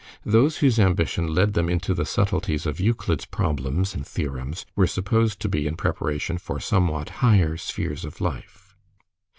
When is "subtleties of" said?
2.07-2.79